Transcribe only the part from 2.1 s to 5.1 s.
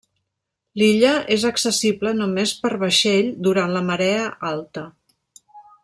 només per vaixell durant la marea alta.